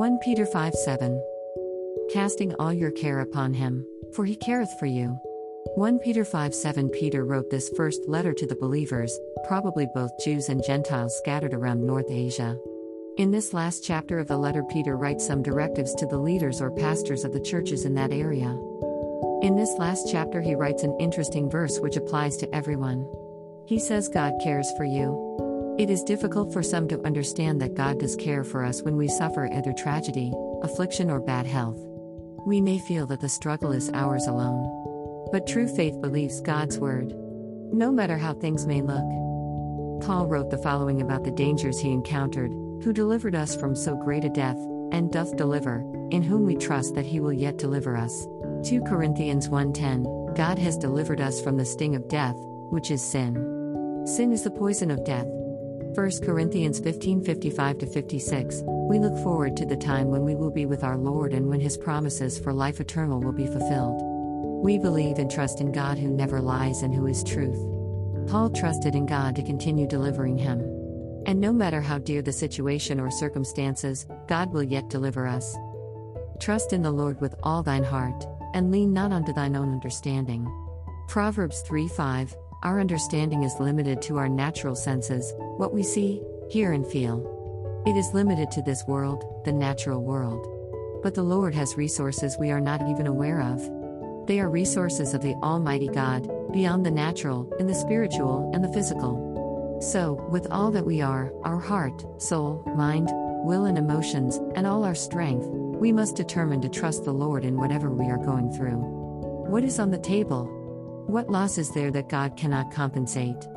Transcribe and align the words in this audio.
1 0.00 0.18
Peter 0.20 0.46
5 0.46 0.74
7. 0.74 1.22
Casting 2.10 2.54
all 2.54 2.72
your 2.72 2.90
care 2.90 3.20
upon 3.20 3.52
him, 3.52 3.84
for 4.14 4.24
he 4.24 4.34
careth 4.34 4.72
for 4.78 4.86
you. 4.86 5.18
1 5.74 5.98
Peter 5.98 6.24
5 6.24 6.54
7 6.54 6.88
Peter 6.88 7.26
wrote 7.26 7.50
this 7.50 7.68
first 7.76 8.08
letter 8.08 8.32
to 8.32 8.46
the 8.46 8.56
believers, 8.56 9.12
probably 9.46 9.86
both 9.94 10.18
Jews 10.24 10.48
and 10.48 10.64
Gentiles 10.64 11.14
scattered 11.18 11.52
around 11.52 11.84
North 11.84 12.10
Asia. 12.10 12.56
In 13.18 13.30
this 13.30 13.52
last 13.52 13.84
chapter 13.84 14.18
of 14.18 14.26
the 14.26 14.38
letter, 14.38 14.64
Peter 14.70 14.96
writes 14.96 15.26
some 15.26 15.42
directives 15.42 15.94
to 15.96 16.06
the 16.06 16.16
leaders 16.16 16.62
or 16.62 16.70
pastors 16.70 17.22
of 17.22 17.34
the 17.34 17.46
churches 17.52 17.84
in 17.84 17.92
that 17.96 18.10
area. 18.10 18.58
In 19.42 19.54
this 19.54 19.74
last 19.76 20.08
chapter, 20.10 20.40
he 20.40 20.54
writes 20.54 20.82
an 20.82 20.96
interesting 20.98 21.50
verse 21.50 21.78
which 21.78 21.98
applies 21.98 22.38
to 22.38 22.54
everyone. 22.54 23.06
He 23.66 23.78
says, 23.78 24.08
God 24.08 24.32
cares 24.42 24.72
for 24.78 24.84
you. 24.84 25.49
It 25.78 25.90
is 25.90 26.02
difficult 26.02 26.52
for 26.52 26.62
some 26.62 26.88
to 26.88 27.04
understand 27.06 27.60
that 27.62 27.74
God 27.74 28.00
does 28.00 28.16
care 28.16 28.44
for 28.44 28.64
us 28.64 28.82
when 28.82 28.96
we 28.96 29.08
suffer 29.08 29.48
either 29.52 29.72
tragedy, 29.72 30.32
affliction, 30.62 31.10
or 31.10 31.20
bad 31.20 31.46
health. 31.46 31.78
We 32.46 32.60
may 32.60 32.78
feel 32.78 33.06
that 33.06 33.20
the 33.20 33.28
struggle 33.28 33.72
is 33.72 33.90
ours 33.94 34.26
alone. 34.26 35.28
But 35.32 35.46
true 35.46 35.68
faith 35.68 36.00
believes 36.00 36.40
God's 36.40 36.78
word. 36.78 37.14
No 37.72 37.90
matter 37.90 38.18
how 38.18 38.34
things 38.34 38.66
may 38.66 38.82
look. 38.82 39.04
Paul 40.04 40.26
wrote 40.26 40.50
the 40.50 40.58
following 40.58 41.02
about 41.02 41.24
the 41.24 41.30
dangers 41.30 41.78
he 41.78 41.92
encountered 41.92 42.50
who 42.82 42.92
delivered 42.92 43.34
us 43.34 43.54
from 43.54 43.76
so 43.76 43.94
great 43.94 44.24
a 44.24 44.30
death, 44.30 44.56
and 44.92 45.12
doth 45.12 45.36
deliver, 45.36 45.84
in 46.10 46.22
whom 46.22 46.46
we 46.46 46.56
trust 46.56 46.94
that 46.94 47.06
he 47.06 47.20
will 47.20 47.32
yet 47.32 47.58
deliver 47.58 47.96
us. 47.96 48.26
2 48.64 48.82
Corinthians 48.82 49.48
1:10 49.48 50.34
God 50.34 50.58
has 50.58 50.76
delivered 50.76 51.20
us 51.20 51.40
from 51.40 51.56
the 51.56 51.64
sting 51.64 51.94
of 51.94 52.08
death, 52.08 52.36
which 52.70 52.90
is 52.90 53.02
sin. 53.02 53.34
Sin 54.06 54.32
is 54.32 54.42
the 54.42 54.50
poison 54.50 54.90
of 54.90 55.04
death. 55.04 55.26
1 55.94 56.22
Corinthians 56.22 56.80
15:55 56.80 57.92
56 57.92 58.62
We 58.64 59.00
look 59.00 59.16
forward 59.24 59.56
to 59.56 59.66
the 59.66 59.76
time 59.76 60.08
when 60.08 60.22
we 60.22 60.36
will 60.36 60.52
be 60.52 60.64
with 60.64 60.84
our 60.84 60.96
Lord 60.96 61.32
and 61.32 61.48
when 61.48 61.58
his 61.58 61.76
promises 61.76 62.38
for 62.38 62.52
life 62.52 62.80
eternal 62.80 63.20
will 63.20 63.32
be 63.32 63.48
fulfilled. 63.48 64.00
We 64.62 64.78
believe 64.78 65.18
and 65.18 65.28
trust 65.28 65.60
in 65.60 65.72
God 65.72 65.98
who 65.98 66.08
never 66.08 66.40
lies 66.40 66.82
and 66.82 66.94
who 66.94 67.08
is 67.08 67.24
truth. 67.24 67.58
Paul 68.28 68.50
trusted 68.50 68.94
in 68.94 69.04
God 69.04 69.34
to 69.34 69.42
continue 69.42 69.88
delivering 69.88 70.38
him. 70.38 70.60
And 71.26 71.40
no 71.40 71.52
matter 71.52 71.80
how 71.80 71.98
dear 71.98 72.22
the 72.22 72.32
situation 72.32 73.00
or 73.00 73.10
circumstances, 73.10 74.06
God 74.28 74.52
will 74.52 74.62
yet 74.62 74.90
deliver 74.90 75.26
us. 75.26 75.56
Trust 76.38 76.72
in 76.72 76.82
the 76.82 76.92
Lord 76.92 77.20
with 77.20 77.34
all 77.42 77.64
thine 77.64 77.84
heart, 77.84 78.24
and 78.54 78.70
lean 78.70 78.92
not 78.92 79.10
unto 79.10 79.32
thine 79.32 79.56
own 79.56 79.72
understanding. 79.72 80.46
Proverbs 81.08 81.62
3 81.62 81.88
5 81.88 82.36
Our 82.62 82.78
understanding 82.78 83.42
is 83.42 83.58
limited 83.58 84.02
to 84.02 84.18
our 84.18 84.28
natural 84.28 84.76
senses, 84.76 85.32
what 85.56 85.72
we 85.72 85.82
see, 85.82 86.20
hear, 86.50 86.72
and 86.72 86.86
feel. 86.86 87.82
It 87.86 87.96
is 87.96 88.12
limited 88.12 88.50
to 88.50 88.60
this 88.60 88.84
world, 88.86 89.24
the 89.46 89.52
natural 89.52 90.02
world. 90.02 90.46
But 91.02 91.14
the 91.14 91.22
Lord 91.22 91.54
has 91.54 91.78
resources 91.78 92.36
we 92.38 92.50
are 92.50 92.60
not 92.60 92.82
even 92.86 93.06
aware 93.06 93.40
of. 93.40 93.62
They 94.26 94.40
are 94.40 94.50
resources 94.50 95.14
of 95.14 95.22
the 95.22 95.36
Almighty 95.36 95.88
God, 95.88 96.28
beyond 96.52 96.84
the 96.84 96.90
natural, 96.90 97.50
in 97.58 97.66
the 97.66 97.74
spiritual, 97.74 98.50
and 98.54 98.62
the 98.62 98.72
physical. 98.74 99.78
So, 99.80 100.22
with 100.30 100.46
all 100.50 100.70
that 100.72 100.84
we 100.84 101.00
are 101.00 101.32
our 101.44 101.58
heart, 101.58 102.04
soul, 102.20 102.62
mind, 102.76 103.08
will, 103.42 103.64
and 103.64 103.78
emotions, 103.78 104.36
and 104.54 104.66
all 104.66 104.84
our 104.84 104.94
strength 104.94 105.46
we 105.46 105.92
must 105.92 106.14
determine 106.14 106.60
to 106.60 106.68
trust 106.68 107.06
the 107.06 107.14
Lord 107.14 107.42
in 107.42 107.56
whatever 107.56 107.88
we 107.88 108.04
are 108.10 108.18
going 108.18 108.52
through. 108.52 108.76
What 109.48 109.64
is 109.64 109.78
on 109.78 109.90
the 109.90 109.98
table? 109.98 110.59
What 111.10 111.28
loss 111.28 111.58
is 111.58 111.72
there 111.72 111.90
that 111.90 112.08
God 112.08 112.36
cannot 112.36 112.70
compensate? 112.70 113.48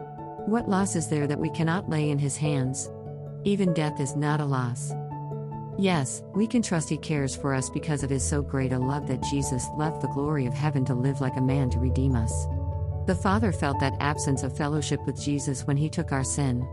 What 0.47 0.67
loss 0.67 0.95
is 0.95 1.07
there 1.07 1.27
that 1.27 1.37
we 1.37 1.51
cannot 1.51 1.87
lay 1.87 2.09
in 2.09 2.17
His 2.17 2.35
hands? 2.35 2.89
Even 3.43 3.75
death 3.75 3.99
is 3.99 4.15
not 4.15 4.41
a 4.41 4.45
loss. 4.45 4.91
Yes, 5.77 6.23
we 6.33 6.47
can 6.47 6.63
trust 6.63 6.89
He 6.89 6.97
cares 6.97 7.35
for 7.35 7.53
us 7.53 7.69
because 7.69 8.01
of 8.01 8.09
His 8.09 8.27
so 8.27 8.41
great 8.41 8.73
a 8.73 8.79
love 8.79 9.07
that 9.07 9.21
Jesus 9.21 9.67
left 9.77 10.01
the 10.01 10.07
glory 10.07 10.47
of 10.47 10.53
heaven 10.55 10.83
to 10.85 10.95
live 10.95 11.21
like 11.21 11.37
a 11.37 11.41
man 11.41 11.69
to 11.69 11.77
redeem 11.77 12.15
us. 12.15 12.47
The 13.05 13.19
Father 13.21 13.51
felt 13.51 13.79
that 13.81 13.97
absence 13.99 14.41
of 14.41 14.57
fellowship 14.57 15.05
with 15.05 15.21
Jesus 15.21 15.67
when 15.67 15.77
he 15.77 15.89
took 15.89 16.11
our 16.11 16.23
sin. 16.23 16.67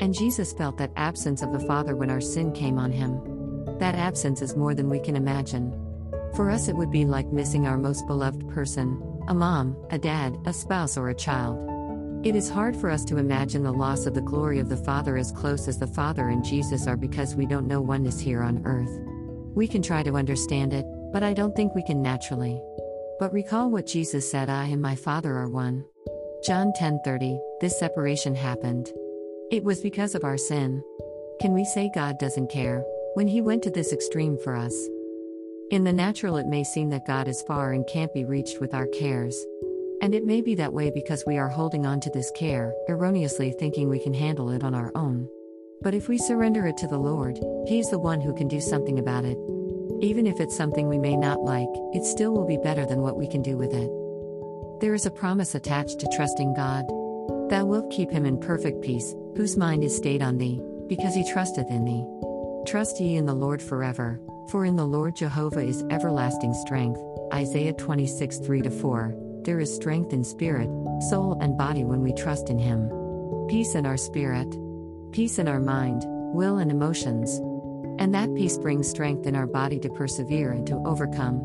And 0.00 0.12
Jesus 0.12 0.52
felt 0.52 0.76
that 0.78 0.90
absence 0.96 1.40
of 1.40 1.52
the 1.52 1.64
Father 1.68 1.94
when 1.94 2.10
our 2.10 2.20
sin 2.20 2.50
came 2.50 2.78
on 2.78 2.90
him. 2.90 3.20
That 3.78 3.94
absence 3.94 4.42
is 4.42 4.56
more 4.56 4.74
than 4.74 4.90
we 4.90 4.98
can 4.98 5.14
imagine. 5.14 5.70
For 6.34 6.50
us, 6.50 6.66
it 6.66 6.74
would 6.74 6.90
be 6.90 7.04
like 7.04 7.28
missing 7.28 7.68
our 7.68 7.78
most 7.78 8.08
beloved 8.08 8.48
person 8.48 9.00
a 9.28 9.34
mom, 9.34 9.76
a 9.90 9.98
dad, 9.98 10.36
a 10.46 10.52
spouse, 10.52 10.96
or 10.96 11.08
a 11.08 11.14
child. 11.14 11.58
It 12.24 12.34
is 12.34 12.48
hard 12.48 12.76
for 12.76 12.90
us 12.90 13.04
to 13.06 13.18
imagine 13.18 13.62
the 13.62 13.72
loss 13.72 14.06
of 14.06 14.14
the 14.14 14.20
glory 14.20 14.58
of 14.58 14.68
the 14.68 14.76
Father 14.76 15.16
as 15.16 15.32
close 15.32 15.68
as 15.68 15.78
the 15.78 15.86
Father 15.86 16.28
and 16.28 16.44
Jesus 16.44 16.86
are 16.86 16.96
because 16.96 17.34
we 17.34 17.46
don't 17.46 17.66
know 17.66 17.80
oneness 17.80 18.18
here 18.18 18.42
on 18.42 18.64
earth. 18.64 19.00
We 19.54 19.68
can 19.68 19.82
try 19.82 20.02
to 20.02 20.16
understand 20.16 20.72
it, 20.72 20.84
but 21.12 21.22
I 21.22 21.34
don't 21.34 21.54
think 21.54 21.74
we 21.74 21.84
can 21.84 22.02
naturally. 22.02 22.60
But 23.18 23.32
recall 23.32 23.70
what 23.70 23.86
Jesus 23.86 24.30
said, 24.30 24.50
I 24.50 24.64
and 24.64 24.82
my 24.82 24.94
Father 24.94 25.36
are 25.36 25.48
one. 25.48 25.84
John 26.44 26.72
10:30. 26.72 27.38
This 27.60 27.78
separation 27.78 28.34
happened. 28.34 28.92
It 29.50 29.64
was 29.64 29.80
because 29.80 30.14
of 30.14 30.24
our 30.24 30.36
sin. 30.36 30.82
Can 31.40 31.52
we 31.54 31.64
say 31.64 31.90
God 31.94 32.18
doesn't 32.18 32.50
care 32.50 32.84
when 33.14 33.28
he 33.28 33.40
went 33.40 33.62
to 33.62 33.70
this 33.70 33.92
extreme 33.92 34.36
for 34.38 34.54
us? 34.54 34.88
In 35.68 35.82
the 35.82 35.92
natural 35.92 36.36
it 36.36 36.46
may 36.46 36.62
seem 36.62 36.90
that 36.90 37.08
God 37.08 37.26
is 37.26 37.42
far 37.42 37.72
and 37.72 37.84
can't 37.88 38.14
be 38.14 38.24
reached 38.24 38.60
with 38.60 38.72
our 38.72 38.86
cares. 38.86 39.36
And 40.00 40.14
it 40.14 40.24
may 40.24 40.40
be 40.40 40.54
that 40.54 40.72
way 40.72 40.92
because 40.94 41.24
we 41.26 41.38
are 41.38 41.48
holding 41.48 41.84
on 41.84 41.98
to 42.00 42.10
this 42.10 42.30
care, 42.36 42.72
erroneously 42.88 43.50
thinking 43.50 43.88
we 43.88 43.98
can 43.98 44.14
handle 44.14 44.50
it 44.50 44.62
on 44.62 44.76
our 44.76 44.92
own. 44.94 45.28
But 45.82 45.92
if 45.92 46.08
we 46.08 46.18
surrender 46.18 46.68
it 46.68 46.76
to 46.76 46.86
the 46.86 46.98
Lord, 46.98 47.40
He's 47.66 47.90
the 47.90 47.98
one 47.98 48.20
who 48.20 48.32
can 48.32 48.46
do 48.46 48.60
something 48.60 49.00
about 49.00 49.24
it. 49.24 49.36
Even 50.00 50.24
if 50.28 50.38
it's 50.38 50.56
something 50.56 50.86
we 50.86 50.98
may 50.98 51.16
not 51.16 51.42
like, 51.42 51.66
it 51.92 52.04
still 52.04 52.32
will 52.32 52.46
be 52.46 52.58
better 52.58 52.86
than 52.86 53.00
what 53.00 53.16
we 53.16 53.26
can 53.26 53.42
do 53.42 53.56
with 53.56 53.74
it. 53.74 53.90
There 54.80 54.94
is 54.94 55.06
a 55.06 55.10
promise 55.10 55.56
attached 55.56 55.98
to 55.98 56.12
trusting 56.14 56.54
God. 56.54 56.86
Thou 57.50 57.64
wilt 57.64 57.90
keep 57.90 58.12
him 58.12 58.24
in 58.24 58.38
perfect 58.38 58.82
peace, 58.82 59.16
whose 59.36 59.56
mind 59.56 59.82
is 59.82 59.96
stayed 59.96 60.22
on 60.22 60.38
thee, 60.38 60.62
because 60.86 61.16
he 61.16 61.28
trusteth 61.32 61.70
in 61.70 61.84
thee. 61.84 62.06
Trust 62.66 63.00
ye 63.00 63.16
in 63.16 63.26
the 63.26 63.34
Lord 63.34 63.60
forever, 63.60 64.20
for 64.48 64.64
in 64.64 64.76
the 64.76 64.86
Lord 64.86 65.16
Jehovah 65.16 65.62
is 65.62 65.84
everlasting 65.90 66.54
strength. 66.54 67.00
Isaiah 67.32 67.72
26 67.72 68.38
3 68.38 68.62
4. 68.62 69.14
There 69.42 69.60
is 69.60 69.74
strength 69.74 70.12
in 70.12 70.24
spirit, 70.24 70.68
soul, 71.08 71.38
and 71.40 71.56
body 71.56 71.84
when 71.84 72.02
we 72.02 72.12
trust 72.12 72.50
in 72.50 72.58
him. 72.58 72.90
Peace 73.48 73.74
in 73.74 73.86
our 73.86 73.96
spirit, 73.96 74.56
peace 75.12 75.38
in 75.38 75.48
our 75.48 75.60
mind, 75.60 76.02
will, 76.06 76.58
and 76.58 76.70
emotions. 76.70 77.38
And 78.00 78.14
that 78.14 78.34
peace 78.34 78.58
brings 78.58 78.88
strength 78.88 79.26
in 79.26 79.36
our 79.36 79.46
body 79.46 79.78
to 79.80 79.88
persevere 79.88 80.52
and 80.52 80.66
to 80.66 80.82
overcome. 80.84 81.40